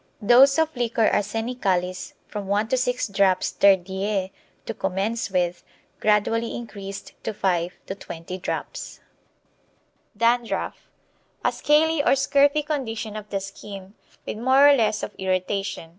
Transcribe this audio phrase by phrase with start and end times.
[0.25, 4.31] Dose of Liquor arsenicalis from 1 to 6 drops ter die
[4.65, 5.63] to commence with,
[5.99, 8.99] gradually increased to 5 to 20 drops.
[10.17, 10.89] Dandruff.
[11.45, 13.93] A scaly or scurfy condition of the skin,
[14.25, 15.89] with more or less of irritation.